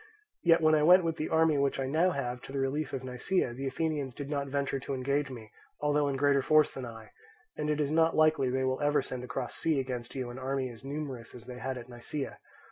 [0.41, 3.03] Yet when I went with the army which I now have to the relief of
[3.03, 7.11] Nisaea, the Athenians did not venture to engage me although in greater force than I;
[7.55, 10.71] and it is not likely they will ever send across sea against you an army
[10.71, 12.39] as numerous as they had at Nisaea.